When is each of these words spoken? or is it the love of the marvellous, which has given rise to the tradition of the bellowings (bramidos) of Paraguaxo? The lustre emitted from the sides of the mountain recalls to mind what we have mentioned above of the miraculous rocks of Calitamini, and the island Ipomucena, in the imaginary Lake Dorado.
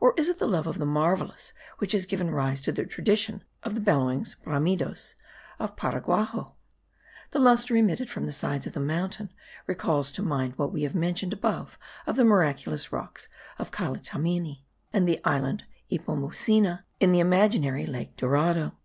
or 0.00 0.12
is 0.16 0.28
it 0.28 0.40
the 0.40 0.48
love 0.48 0.66
of 0.66 0.78
the 0.78 0.84
marvellous, 0.84 1.52
which 1.78 1.92
has 1.92 2.04
given 2.04 2.32
rise 2.32 2.60
to 2.60 2.72
the 2.72 2.84
tradition 2.84 3.44
of 3.62 3.74
the 3.74 3.80
bellowings 3.80 4.34
(bramidos) 4.44 5.14
of 5.60 5.76
Paraguaxo? 5.76 6.54
The 7.30 7.38
lustre 7.38 7.76
emitted 7.76 8.10
from 8.10 8.26
the 8.26 8.32
sides 8.32 8.66
of 8.66 8.72
the 8.72 8.80
mountain 8.80 9.30
recalls 9.68 10.10
to 10.10 10.22
mind 10.22 10.54
what 10.58 10.72
we 10.72 10.82
have 10.82 10.96
mentioned 10.96 11.32
above 11.32 11.78
of 12.08 12.16
the 12.16 12.24
miraculous 12.24 12.90
rocks 12.90 13.28
of 13.56 13.70
Calitamini, 13.70 14.64
and 14.92 15.08
the 15.08 15.24
island 15.24 15.62
Ipomucena, 15.92 16.82
in 16.98 17.12
the 17.12 17.20
imaginary 17.20 17.86
Lake 17.86 18.16
Dorado. 18.16 18.76